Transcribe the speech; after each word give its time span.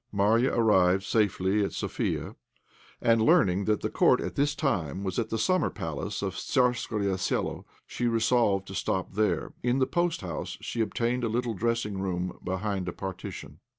Marya 0.11 0.51
arrived 0.55 1.03
safely 1.03 1.63
at 1.63 1.73
Sofia, 1.73 2.35
and, 3.03 3.21
learning 3.21 3.65
that 3.65 3.81
the 3.81 3.89
court 3.91 4.19
at 4.19 4.33
this 4.33 4.55
time 4.55 5.03
was 5.03 5.19
at 5.19 5.29
the 5.29 5.37
summer 5.37 5.69
palace 5.69 6.23
of 6.23 6.33
Tzarskoe 6.33 7.15
Selo, 7.19 7.67
she 7.85 8.07
resolved 8.07 8.65
to 8.67 8.73
stop 8.73 9.13
there. 9.13 9.53
In 9.61 9.77
the 9.77 9.85
post 9.85 10.21
house 10.21 10.57
she 10.59 10.81
obtained 10.81 11.23
a 11.23 11.29
little 11.29 11.53
dressing 11.53 11.99
room 11.99 12.39
behind 12.43 12.87
a 12.87 12.93
partition. 12.93 13.59